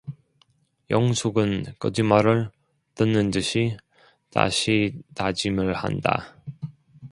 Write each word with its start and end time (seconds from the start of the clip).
영숙은 0.89 1.75
거짓말을 1.77 2.49
듣는 2.95 3.29
듯이 3.29 3.77
다시 4.31 4.99
다짐을 5.13 5.75
한다. 5.75 6.37